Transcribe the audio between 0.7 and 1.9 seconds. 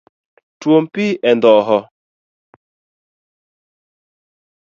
pi e ndoho.